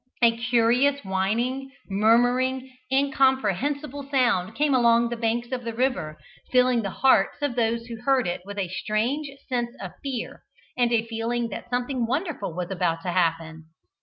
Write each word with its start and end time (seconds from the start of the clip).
A 0.23 0.35
curious 0.35 1.05
whining, 1.05 1.71
murmuring, 1.87 2.75
incomprehensible 2.91 4.01
sound 4.09 4.55
came 4.55 4.73
along 4.73 5.09
the 5.09 5.15
banks 5.15 5.51
of 5.51 5.63
the 5.63 5.75
river, 5.75 6.17
filling 6.51 6.81
the 6.81 6.89
hearts 6.89 7.39
of 7.43 7.53
those 7.53 7.85
who 7.85 8.01
heard 8.01 8.27
it 8.27 8.41
with 8.43 8.57
a 8.57 8.67
strange 8.67 9.29
sense 9.47 9.75
of 9.79 9.91
fear, 10.01 10.41
and 10.75 10.91
a 10.91 11.05
feeling 11.05 11.49
that 11.49 11.69
something 11.69 12.07
wonderful 12.07 12.55
was 12.55 12.71
about 12.71 13.03
to 13.03 13.11
happen. 13.11 13.65